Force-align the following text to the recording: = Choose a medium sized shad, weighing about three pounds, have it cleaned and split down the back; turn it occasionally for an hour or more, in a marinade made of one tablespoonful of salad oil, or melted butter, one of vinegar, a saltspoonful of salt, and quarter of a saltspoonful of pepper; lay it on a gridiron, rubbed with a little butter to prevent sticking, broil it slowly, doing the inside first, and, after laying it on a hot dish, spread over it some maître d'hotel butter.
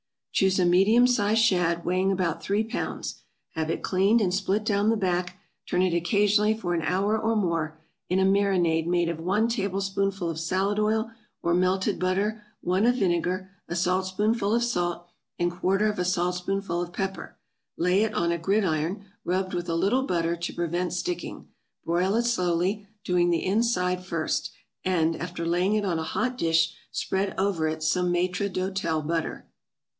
= 0.21 0.33
Choose 0.41 0.57
a 0.57 0.65
medium 0.65 1.05
sized 1.05 1.41
shad, 1.43 1.85
weighing 1.85 2.11
about 2.11 2.41
three 2.41 2.63
pounds, 2.63 3.21
have 3.51 3.69
it 3.69 3.83
cleaned 3.83 4.19
and 4.19 4.33
split 4.33 4.63
down 4.63 4.89
the 4.89 4.97
back; 4.97 5.37
turn 5.69 5.83
it 5.83 5.93
occasionally 5.93 6.55
for 6.57 6.73
an 6.73 6.81
hour 6.81 7.19
or 7.19 7.35
more, 7.35 7.77
in 8.09 8.17
a 8.17 8.25
marinade 8.25 8.87
made 8.87 9.09
of 9.09 9.19
one 9.19 9.47
tablespoonful 9.47 10.27
of 10.27 10.39
salad 10.39 10.79
oil, 10.79 11.11
or 11.43 11.53
melted 11.53 11.99
butter, 11.99 12.41
one 12.61 12.87
of 12.87 12.95
vinegar, 12.95 13.51
a 13.67 13.75
saltspoonful 13.75 14.55
of 14.55 14.63
salt, 14.63 15.05
and 15.37 15.51
quarter 15.51 15.87
of 15.87 15.99
a 15.99 16.05
saltspoonful 16.05 16.81
of 16.81 16.93
pepper; 16.93 17.37
lay 17.77 18.01
it 18.01 18.13
on 18.15 18.31
a 18.31 18.39
gridiron, 18.39 19.05
rubbed 19.23 19.53
with 19.53 19.69
a 19.69 19.75
little 19.75 20.01
butter 20.03 20.35
to 20.35 20.53
prevent 20.53 20.93
sticking, 20.93 21.47
broil 21.85 22.15
it 22.15 22.23
slowly, 22.23 22.87
doing 23.03 23.29
the 23.29 23.45
inside 23.45 24.03
first, 24.03 24.49
and, 24.83 25.15
after 25.17 25.45
laying 25.45 25.75
it 25.75 25.85
on 25.85 25.99
a 25.99 26.03
hot 26.03 26.35
dish, 26.39 26.73
spread 26.91 27.35
over 27.37 27.67
it 27.67 27.83
some 27.83 28.11
maître 28.11 28.51
d'hotel 28.51 29.03
butter. 29.03 29.45